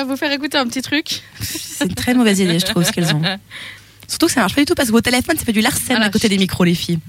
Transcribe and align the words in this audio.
euh, 0.00 0.04
vous 0.04 0.16
faire 0.16 0.32
écouter 0.32 0.58
un 0.58 0.66
petit 0.66 0.82
truc. 0.82 1.22
C'est 1.40 1.84
une 1.84 1.94
très 1.94 2.14
mauvaise 2.14 2.40
idée, 2.40 2.58
je 2.58 2.66
trouve, 2.66 2.84
ce 2.84 2.92
qu'elles 2.92 3.14
ont. 3.14 3.22
Surtout 4.08 4.26
que 4.26 4.32
ça 4.32 4.40
marche 4.40 4.54
pas 4.54 4.60
du 4.60 4.66
tout 4.66 4.74
parce 4.74 4.88
que 4.88 4.92
vos 4.92 5.00
téléphones, 5.00 5.36
ça 5.36 5.44
fait 5.44 5.52
du 5.52 5.60
larcène 5.60 5.98
Ah, 6.00 6.06
à 6.06 6.10
côté 6.10 6.28
des 6.28 6.38
micros, 6.38 6.64
les 6.64 6.74
filles. 6.74 7.00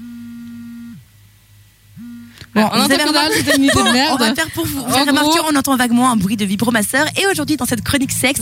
Bon, 2.57 2.63
Bon, 2.63 2.67
en 2.67 2.69
vous 2.77 2.83
avez 2.85 2.93
interprétage, 2.95 3.23
remarqué- 3.29 3.37
c'était 3.37 3.55
une 3.57 3.63
idée 3.63 3.73
de 3.83 3.91
merde. 3.93 4.17
on 4.19 4.23
va 4.23 4.35
faire 4.35 4.49
pour 4.51 4.65
vous. 4.65 4.79
Vous 4.79 4.83
En 4.93 5.01
avez 5.01 5.09
remarqué, 5.11 5.29
gros- 5.39 5.49
on 5.51 5.55
entend 5.55 5.75
vaguement 5.77 6.09
un 6.11 6.15
bruit 6.15 6.35
de 6.37 6.45
vibromasseur. 6.45 7.05
Et 7.21 7.25
aujourd'hui, 7.31 7.55
dans 7.57 7.65
cette 7.65 7.83
chronique 7.83 8.11
sexe, 8.11 8.41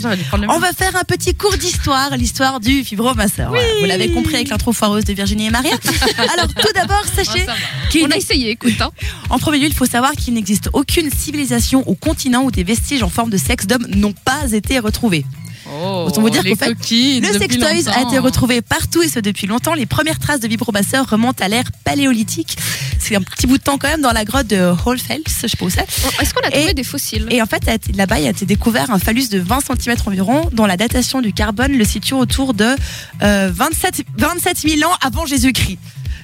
on 0.50 0.60
va 0.60 0.72
faire 0.74 0.96
un 0.96 1.04
petit 1.04 1.36
cours 1.36 1.58
d'histoire, 1.58 2.16
l'histoire 2.18 2.60
du 2.60 2.82
vibromasseur. 2.82 3.50
Voilà, 3.50 3.66
vous 3.80 3.86
l'avez 3.86 4.12
compris 4.12 4.36
avec 4.36 4.50
l'intro 4.50 4.72
foireuse 4.74 5.04
de 5.06 5.14
Virginie 5.14 5.48
et 5.48 5.50
Maria. 5.52 5.74
Alors, 6.34 6.48
tout 6.48 6.74
d'abord, 6.74 7.04
sachez 7.16 7.44
Ah, 7.48 7.52
ça 7.52 7.52
va. 7.54 7.90
qu'il 7.90 8.06
On 8.06 8.12
a 8.12 8.16
essayé, 8.18 8.52
écoute. 8.52 8.80
hein. 8.82 8.90
en 9.30 9.38
premier 9.40 9.60
lieu, 9.60 9.68
il 9.68 9.74
faut 9.74 9.86
savoir 9.86 10.14
qu'il 10.14 10.34
n'existe 10.34 10.70
aucune 10.74 11.10
civilisation 11.12 11.84
ou 11.86 11.96
continent 11.96 12.44
où 12.44 12.52
des 12.52 12.64
vestiges 12.64 13.04
en 13.04 13.10
forme 13.10 13.30
de 13.30 13.38
sexe 13.38 13.68
d'homme 13.68 13.86
n'ont 13.96 14.14
pas 14.14 14.52
été 14.52 14.80
retrouvés. 14.80 15.26
Oh, 15.72 16.06
Autant 16.08 16.22
vous 16.22 16.30
dire 16.30 16.44
qu'en 16.44 16.56
fait, 16.56 16.74
coquines 16.76 17.26
Le 17.26 17.38
sextoys 17.40 17.90
a 17.90 18.02
été 18.02 18.20
retrouvé 18.20 18.62
partout 18.62 19.02
et 19.02 19.08
ce 19.10 19.20
depuis 19.20 19.48
longtemps. 19.48 19.74
Les 19.74 19.86
premières 19.86 20.20
traces 20.20 20.40
de 20.40 20.48
vibromasseur 20.48 21.10
remontent 21.10 21.44
à 21.44 21.48
l'ère 21.48 21.72
paléolithique. 21.84 22.58
C'est 23.00 23.16
un 23.16 23.22
petit 23.22 23.48
bout 23.48 23.58
de 23.58 23.64
temps 23.64 23.78
quand 23.78 23.88
même 23.88 24.02
dans 24.02 24.12
la 24.12 24.26
grotte 24.26 24.48
de 24.48 24.74
Hohlfels, 24.86 25.22
je 25.28 25.48
sais 25.48 25.58
pas 25.58 25.66
où 25.66 25.70
c'est. 25.70 25.82
Est-ce 26.22 26.34
qu'on 26.34 26.42
a 26.48 26.52
trouvé 26.52 26.72
Et- 26.72 26.74
des 26.74 26.84
fossiles? 26.84 27.28
Et 27.30 27.42
en 27.42 27.46
fait, 27.46 27.64
là-bas, 27.96 28.20
il 28.20 28.28
a 28.28 28.30
été 28.32 28.46
découvert 28.46 28.90
un 28.92 29.00
phallus 29.00 29.30
de 29.30 29.40
20 29.40 29.60
cm 29.62 29.96
environ, 30.08 30.50
dont 30.54 30.66
la 30.66 30.78
datation 30.78 31.22
du 31.22 31.34
carbone 31.34 31.74
le 31.78 31.84
situe 31.86 32.14
autour 32.14 32.54
de 32.54 32.76
euh, 33.24 33.52
27, 33.54 34.04
27 34.18 34.58
000 34.60 34.90
ans 34.90 34.96
avant 35.02 35.26
Jésus-Christ. 35.26 35.78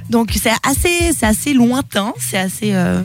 Donc 0.09 0.31
c'est 0.41 0.51
assez, 0.67 1.13
c'est 1.17 1.25
assez 1.25 1.53
lointain, 1.53 2.13
c'est 2.19 2.37
assez. 2.37 2.73
euh, 2.73 3.01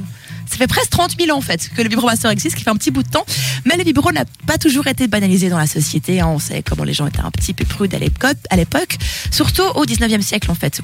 ça 0.57 0.65
fait 0.65 0.67
presque 0.69 0.91
30 0.91 1.17
000 1.21 1.31
ans 1.35 1.39
en 1.39 1.43
fait 1.43 1.69
que 1.77 1.83
le 1.83 1.89
vibromasseur 1.89 2.31
existe, 2.31 2.57
qui 2.57 2.63
fait 2.65 2.71
un 2.71 2.77
petit 2.77 2.91
bout 2.91 3.03
de 3.03 3.09
temps. 3.11 3.27
Mais 3.67 3.77
le 3.77 3.85
vibro 3.85 4.11
n'a 4.13 4.25
pas 4.47 4.57
toujours 4.59 4.87
été 4.87 5.07
banalisé 5.07 5.49
dans 5.51 5.59
la 5.59 5.67
société. 5.67 6.21
hein. 6.21 6.29
On 6.29 6.39
sait 6.39 6.63
comment 6.63 6.85
les 6.85 6.95
gens 6.95 7.07
étaient 7.07 7.21
un 7.21 7.31
petit 7.31 7.53
peu 7.53 7.65
prudes 7.65 7.95
à 7.95 7.99
l'époque, 7.99 8.37
à 8.51 8.57
l'époque, 8.57 8.97
surtout 9.31 9.63
au 9.75 9.85
19e 9.85 10.23
siècle 10.23 10.51
en 10.51 10.55
fait. 10.55 10.81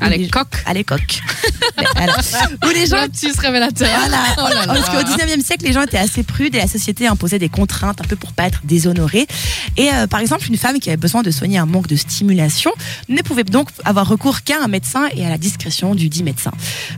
À 0.66 0.74
l'époque. 0.74 1.22
À 1.96 2.06
l'époque. 2.06 2.20
Où 2.64 2.68
les 2.74 2.86
gens 2.86 2.96
Lapsus 2.96 3.32
révélateur. 3.38 3.88
voilà. 3.98 4.18
Oh 4.38 4.48
là 4.48 4.66
là. 4.66 4.74
Parce 4.74 4.88
qu'au 4.90 5.02
19e 5.10 5.42
siècle, 5.44 5.64
les 5.64 5.72
gens 5.72 5.82
étaient 5.82 5.98
assez 5.98 6.22
prudes 6.22 6.54
et 6.54 6.58
la 6.58 6.66
société 6.66 7.06
imposait 7.06 7.38
des 7.38 7.48
contraintes 7.48 8.00
un 8.00 8.04
peu 8.04 8.16
pour 8.16 8.32
pas 8.32 8.44
être 8.46 8.60
déshonorée. 8.64 9.26
Et 9.76 9.90
euh, 9.92 10.06
par 10.06 10.20
exemple, 10.20 10.46
une 10.48 10.56
femme 10.56 10.78
qui 10.80 10.88
avait 10.90 10.96
besoin 10.96 11.22
de 11.22 11.30
soigner 11.30 11.58
un 11.58 11.66
manque 11.66 11.86
de 11.86 11.96
stimulation 11.96 12.72
ne 13.08 13.20
pouvait 13.22 13.44
donc 13.44 13.68
avoir 13.84 14.06
recours 14.08 14.42
qu'à 14.42 14.62
un 14.62 14.68
médecin 14.68 15.08
et 15.16 15.24
à 15.24 15.28
la 15.28 15.38
discrétion 15.38 15.94
du 15.94 16.08
dit 16.08 16.22
médecin. 16.22 16.50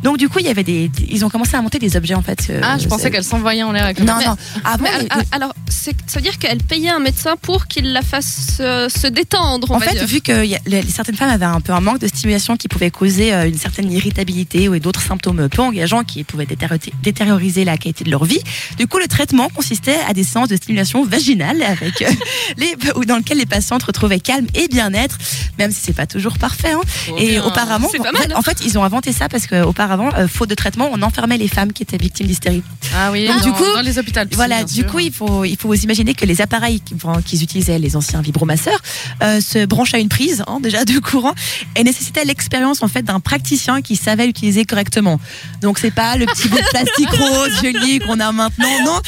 Donc 0.02 0.16
du 0.18 0.28
coup, 0.28 0.38
il 0.40 0.46
y 0.46 0.48
avait 0.48 0.64
des, 0.64 0.90
ils 1.08 1.24
ont 1.24 1.28
commencé 1.30 1.56
à 1.56 1.62
monter 1.62 1.78
des 1.78 1.96
objets 1.96 2.14
en 2.14 2.22
fait. 2.22 2.46
euh, 2.50 2.60
Ah, 2.66 2.78
je 2.78 2.86
pensais 2.88 3.10
qu'elle 3.10 3.24
s'envoyait 3.24 3.62
en 3.62 3.72
l'air 3.72 3.84
avec 3.84 3.98
le 3.98 4.04
Non, 4.04 4.14
non. 4.24 4.36
Mais 4.80 4.88
al- 4.88 5.08
alors, 5.32 5.54
ça 5.68 5.90
veut 6.14 6.20
dire 6.22 6.38
qu'elle 6.38 6.58
payait 6.58 6.88
un 6.90 6.98
médecin 6.98 7.36
pour 7.40 7.66
qu'il 7.66 7.92
la 7.92 8.02
fasse 8.02 8.56
euh, 8.60 8.88
se 8.88 9.06
détendre, 9.06 9.70
on 9.70 9.74
En 9.74 9.78
va 9.78 9.86
fait, 9.86 9.94
dire. 9.98 10.06
vu 10.06 10.20
que 10.20 10.44
y 10.44 10.54
a- 10.54 10.60
les- 10.66 10.82
certaines 10.82 11.16
femmes 11.16 11.30
avaient 11.30 11.44
un 11.44 11.60
peu 11.60 11.72
un 11.72 11.80
manque 11.80 11.98
de 12.00 12.06
stimulation 12.08 12.56
qui 12.56 12.68
pouvait 12.68 12.90
causer 12.90 13.32
euh, 13.34 13.46
une 13.48 13.58
certaine 13.58 13.90
irritabilité 13.92 14.68
ou 14.68 14.78
d'autres 14.78 15.02
symptômes 15.02 15.48
peu 15.48 15.62
engageants 15.62 16.04
qui 16.04 16.24
pouvaient 16.24 16.46
détéri- 16.46 16.92
détérioriser 17.02 17.64
la 17.64 17.76
qualité 17.76 18.04
de 18.04 18.10
leur 18.10 18.24
vie, 18.24 18.40
du 18.78 18.86
coup, 18.86 18.98
le 18.98 19.06
traitement 19.08 19.48
consistait 19.50 19.98
à 20.08 20.14
des 20.14 20.24
séances 20.24 20.48
de 20.48 20.56
stimulation 20.56 21.04
vaginale 21.04 21.62
avec 21.62 22.02
euh, 22.02 22.10
les, 22.56 22.74
dans 23.06 23.16
lequel 23.16 23.38
les 23.38 23.46
patientes 23.46 23.82
retrouvaient 23.82 24.20
calme 24.20 24.46
et 24.54 24.68
bien-être, 24.68 25.18
même 25.58 25.70
si 25.70 25.80
c'est 25.82 25.92
pas 25.92 26.06
toujours 26.06 26.38
parfait. 26.38 26.72
hein. 26.72 26.80
Trop 27.06 27.18
Et 27.18 27.26
bien. 27.32 27.44
auparavant, 27.44 27.86
en 27.88 27.90
fait- 27.90 27.98
hein. 28.32 28.34
en 28.36 28.42
fait, 28.42 28.58
ils 28.64 28.78
ont 28.78 28.84
inventé 28.84 29.12
ça 29.12 29.28
parce 29.28 29.46
qu'auparavant, 29.46 30.10
faute 30.28 30.48
de 30.48 30.54
traitement, 30.54 30.88
on 30.92 31.02
enfermait 31.02 31.36
les 31.38 31.48
femmes 31.48 31.72
qui 31.72 31.82
étaient 31.82 31.96
victimes 31.98 32.26
d'hystérie. 32.26 32.53
Ah 32.94 33.10
oui, 33.10 33.26
Donc, 33.26 33.38
dans, 33.38 33.44
du 33.44 33.52
coup, 33.52 33.72
dans 33.74 33.80
les 33.80 33.98
hôpitaux. 33.98 34.20
Voilà, 34.32 34.64
du 34.64 34.82
sûr. 34.82 34.86
coup, 34.86 34.98
il 35.00 35.12
faut, 35.12 35.44
il 35.44 35.56
faut 35.56 35.68
vous 35.68 35.82
imaginer 35.82 36.14
que 36.14 36.26
les 36.26 36.40
appareils 36.40 36.80
qu'ils 37.24 37.42
utilisaient, 37.42 37.78
les 37.78 37.96
anciens 37.96 38.20
vibromasseurs, 38.20 38.80
euh, 39.22 39.40
se 39.40 39.64
branchaient 39.66 39.96
à 39.96 40.00
une 40.00 40.08
prise, 40.08 40.44
hein, 40.46 40.60
déjà 40.60 40.84
de 40.84 40.98
courant, 41.00 41.34
et 41.76 41.84
nécessitaient 41.84 42.24
l'expérience 42.24 42.82
en 42.82 42.88
fait 42.88 43.02
d'un 43.02 43.20
praticien 43.20 43.82
qui 43.82 43.96
savait 43.96 44.26
l'utiliser 44.26 44.64
correctement. 44.64 45.20
Donc 45.60 45.78
c'est 45.78 45.90
pas 45.90 46.16
le 46.16 46.26
petit 46.26 46.48
bout 46.48 46.58
de 46.58 46.68
plastique 46.68 47.10
rose 47.10 47.50
joli 47.62 47.98
qu'on 48.00 48.20
a 48.20 48.32
maintenant, 48.32 48.84
non. 48.84 49.00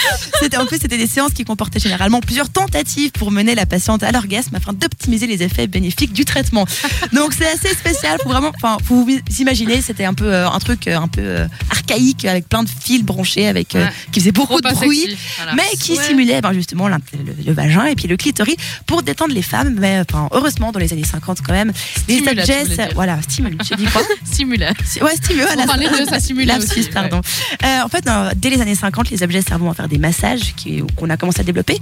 En 0.59 0.67
plus 0.67 0.79
c'était 0.81 0.99
des 0.99 1.07
séances 1.07 1.33
qui 1.33 1.45
comportaient 1.45 1.81
généralement 1.81 2.21
plusieurs 2.21 2.49
tentatives 2.49 3.11
pour 3.13 3.31
mener 3.31 3.55
la 3.55 3.67
patiente 3.67 4.03
à 4.03 4.13
l'orgasme 4.13 4.55
afin 4.55 4.73
d'optimiser 4.73 5.27
les 5.27 5.43
effets 5.43 5.67
bénéfiques 5.67 6.13
du 6.13 6.25
traitement. 6.25 6.67
Donc 7.13 7.33
c'est 7.37 7.49
assez 7.49 7.75
spécial, 7.75 8.19
faut 8.23 8.29
vraiment, 8.29 8.53
enfin, 8.55 8.79
vous 8.85 9.07
imaginer, 9.39 9.81
c'était 9.83 10.05
un 10.05 10.15
peu 10.15 10.33
euh, 10.33 10.49
un 10.49 10.59
truc 10.59 10.89
euh, 10.89 10.99
un 10.99 11.09
peu 11.09 11.47
archaïque 11.71 12.25
avec 12.25 12.49
plein 12.49 12.63
de 12.63 12.69
fils 12.69 13.05
branchés 13.05 13.36
avec 13.45 13.75
euh, 13.75 13.85
Ouais. 13.85 13.93
qui 14.13 14.21
faisait 14.21 14.33
beaucoup 14.33 14.61
Trop 14.61 14.71
de 14.71 14.75
bruit 14.75 15.01
sexy. 15.01 15.17
Voilà. 15.37 15.55
mais 15.55 15.77
qui 15.79 15.93
Ouais. 15.93 16.05
simulait 16.05 16.41
ben, 16.41 16.53
justement 16.53 16.89
l'int- 16.89 16.99
le, 17.13 17.45
le 17.45 17.53
vagin 17.53 17.85
et 17.87 17.95
puis 17.95 18.09
le 18.09 18.17
clitoris 18.17 18.57
pour 18.87 19.03
détendre 19.03 19.35
les 19.35 19.43
femmes. 19.43 19.77
Mais 19.79 20.03
enfin, 20.09 20.29
heureusement, 20.33 20.73
dans 20.73 20.79
les 20.81 20.93
années 20.93 21.05
50, 21.05 21.41
quand 21.43 21.53
même, 21.53 21.73
les 22.09 22.15
Stimula, 22.19 22.47
ça- 22.47 22.65
dire. 22.65 22.89
voilà, 22.95 23.21
stimule. 23.23 23.57
J'ai 23.69 23.77
dit 23.77 23.85
quoi? 23.87 24.03
Simula. 24.25 24.73
Si- 24.85 25.03
Ouais, 25.03 25.15
stimule. 25.17 25.45
Enfin, 25.59 25.77
les 25.77 25.89
deux, 25.89 26.05
ça 26.07 26.19
Lapsus, 26.47 26.81
aussi, 26.81 26.89
pardon. 26.91 27.21
Euh, 27.65 27.81
en 27.85 27.89
fait, 27.89 28.07
euh, 28.09 28.31
dès 28.37 28.51
les 28.51 28.61
années 28.61 28.75
50, 28.75 29.11
les 29.11 29.23
objets 29.23 29.43
servant 29.43 29.71
à 29.71 29.75
faire 29.75 29.89
des 29.89 29.99
massages 29.99 30.55
qui- 30.57 30.83
qu'on 30.97 31.11
a 31.11 31.17
commencé 31.17 31.41
à 31.41 31.45
développer 31.45 31.79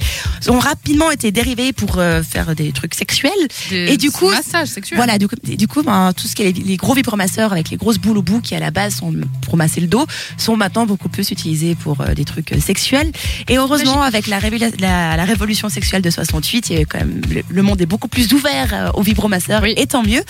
ont 0.48 0.58
rapidement 0.58 1.10
été 1.10 1.30
dérivés 1.32 1.72
pour 1.72 1.98
euh, 1.98 2.22
faire 2.22 2.54
des 2.54 2.72
trucs 2.72 2.94
sexuels. 2.94 3.30
Des 3.70 3.92
Et 3.92 3.96
du 3.96 4.10
coup, 4.10 4.28
massages 4.30 4.68
sexuels. 4.68 4.96
Voilà, 4.96 5.18
du 5.18 5.28
coup, 5.28 5.36
du 5.42 5.68
coup 5.68 5.82
ben, 5.82 6.12
tout 6.16 6.26
ce 6.28 6.34
qui 6.34 6.42
est 6.42 6.52
les, 6.52 6.62
les 6.62 6.76
gros 6.76 6.94
vibromasseurs 6.94 7.52
avec 7.52 7.70
les 7.70 7.76
grosses 7.76 7.98
boules 7.98 8.18
au 8.18 8.22
bout 8.22 8.40
qui 8.40 8.54
à 8.54 8.60
la 8.60 8.70
base 8.70 8.96
sont 8.96 9.12
pour 9.42 9.56
masser 9.56 9.80
le 9.80 9.86
dos 9.86 10.06
sont 10.36 10.56
maintenant 10.56 10.86
beaucoup 10.86 11.08
plus 11.08 11.30
utilisés 11.30 11.43
pour 11.82 12.00
euh, 12.00 12.14
des 12.14 12.24
trucs 12.24 12.52
euh, 12.52 12.60
sexuels. 12.60 13.10
Et 13.48 13.58
heureusement, 13.58 14.02
avec 14.02 14.26
la, 14.26 14.38
révéla- 14.38 14.72
la, 14.80 15.16
la 15.16 15.24
révolution 15.24 15.68
sexuelle 15.68 16.02
de 16.02 16.10
68, 16.10 16.70
il 16.70 16.78
y 16.78 16.80
a 16.82 16.84
quand 16.84 16.98
même, 16.98 17.20
le, 17.30 17.42
le 17.48 17.62
monde 17.62 17.80
est 17.80 17.86
beaucoup 17.86 18.08
plus 18.08 18.32
ouvert 18.32 18.70
euh, 18.72 18.90
aux 18.94 19.02
vibromasseurs, 19.02 19.62
Oui. 19.62 19.74
et 19.76 19.86
tant 19.86 20.02
mieux. 20.02 20.22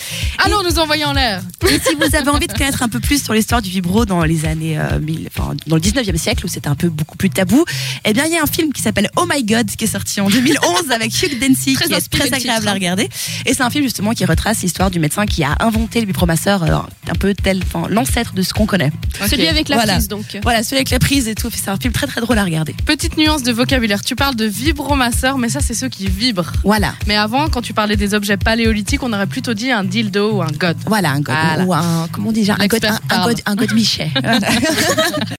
Allons 0.44 0.62
nous 0.68 0.78
envoyer 0.78 1.04
en 1.04 1.12
l'air. 1.12 1.42
Et 1.70 1.78
si 1.78 1.94
vous 1.94 2.16
avez 2.16 2.28
envie 2.28 2.46
de 2.46 2.52
connaître 2.52 2.82
un 2.82 2.88
peu 2.88 3.00
plus 3.00 3.22
sur 3.22 3.32
l'histoire 3.32 3.62
du 3.62 3.70
vibro 3.70 4.04
dans 4.04 4.24
les 4.24 4.44
années 4.44 4.78
euh, 4.78 4.98
1000, 5.00 5.28
enfin, 5.34 5.54
dans 5.66 5.76
le 5.76 5.82
19e 5.82 6.16
siècle 6.16 6.44
où 6.44 6.48
c'était 6.48 6.68
un 6.68 6.74
peu 6.74 6.88
beaucoup 6.88 7.16
plus 7.16 7.30
tabou, 7.30 7.64
eh 8.04 8.12
bien 8.12 8.24
il 8.26 8.32
y 8.32 8.36
a 8.36 8.42
un 8.42 8.46
film 8.46 8.72
qui 8.72 8.82
s'appelle 8.82 9.08
Oh 9.16 9.24
My 9.32 9.44
God 9.44 9.66
qui 9.70 9.84
est 9.84 9.88
sorti 9.88 10.20
en 10.20 10.28
2011 10.28 10.90
avec 10.90 11.10
Hugh 11.22 11.38
Dancy 11.40 11.74
Très 11.74 11.86
qui 11.86 11.94
est 11.94 12.08
très 12.10 12.32
agréable 12.32 12.66
à 12.68 12.70
hein. 12.70 12.74
regarder. 12.74 13.08
Et 13.46 13.54
c'est 13.54 13.62
un 13.62 13.70
film 13.70 13.84
justement 13.84 14.12
qui 14.12 14.24
retrace 14.24 14.62
l'histoire 14.62 14.90
du 14.90 14.98
médecin 14.98 15.26
qui 15.26 15.44
a 15.44 15.56
inventé 15.60 16.00
le 16.00 16.06
vibromasseur 16.06 16.62
euh, 16.64 16.76
un 17.08 17.14
peu 17.14 17.34
tel 17.34 17.60
l'ancêtre 17.88 18.34
de 18.34 18.42
ce 18.42 18.52
qu'on 18.52 18.66
connaît. 18.66 18.90
Celui 19.28 19.46
avec 19.46 19.68
la 19.68 19.76
Voilà. 19.76 19.94
prise, 19.94 20.08
donc. 20.08 20.24
Voilà, 20.42 20.62
celui 20.62 20.76
avec 20.76 20.90
la 20.90 20.98
prise 21.04 21.28
et 21.28 21.34
tout. 21.34 21.50
C'est 21.54 21.68
un 21.68 21.76
film 21.76 21.92
très 21.92 22.06
très 22.06 22.22
drôle 22.22 22.38
à 22.38 22.44
regarder. 22.44 22.74
Petite 22.86 23.18
nuance 23.18 23.42
de 23.42 23.52
vocabulaire. 23.52 24.02
Tu 24.02 24.16
parles 24.16 24.36
de 24.36 24.46
vibromasseur, 24.46 25.36
mais 25.36 25.50
ça, 25.50 25.60
c'est 25.60 25.74
ceux 25.74 25.88
qui 25.90 26.08
vibrent. 26.08 26.50
Voilà. 26.64 26.94
Mais 27.06 27.14
avant, 27.16 27.48
quand 27.48 27.60
tu 27.60 27.74
parlais 27.74 27.96
des 27.96 28.14
objets 28.14 28.38
paléolithiques, 28.38 29.02
on 29.02 29.12
aurait 29.12 29.26
plutôt 29.26 29.52
dit 29.52 29.70
un 29.70 29.84
dildo 29.84 30.36
ou 30.36 30.42
un 30.42 30.46
god. 30.58 30.78
Voilà, 30.86 31.10
un 31.10 31.20
god, 31.20 31.34
Voilà. 31.36 31.64
ou 31.66 31.74
un, 31.74 32.08
comment 32.10 32.30
on 32.30 32.32
dit 32.32 32.40
déjà, 32.40 32.54
un 32.54 32.66
god, 32.66 32.82
L'expert 32.82 32.92
un, 32.94 32.96
un 32.96 33.18
parle. 33.18 33.30
god, 33.34 33.42
un 33.44 33.54
god 33.54 33.72
Michet. 33.74 34.10